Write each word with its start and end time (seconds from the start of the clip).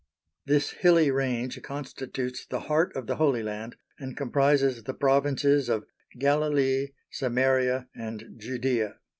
This 0.47 0.71
hilly 0.71 1.11
range 1.11 1.61
constitutes 1.61 2.47
the 2.47 2.61
heart 2.61 2.91
of 2.95 3.05
the 3.05 3.17
Holy 3.17 3.43
Land 3.43 3.75
and 3.99 4.17
comprises 4.17 4.81
the 4.81 4.95
provinces 4.95 5.69
of 5.69 5.85
Galilee, 6.17 6.87
Samaria, 7.11 7.87
and 7.93 8.21
Judæa. 8.41 8.95